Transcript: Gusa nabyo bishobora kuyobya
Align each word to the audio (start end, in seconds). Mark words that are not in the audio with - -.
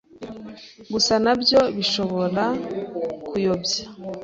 Gusa 0.93 1.13
nabyo 1.23 1.59
bishobora 1.75 2.43
kuyobya 3.27 3.81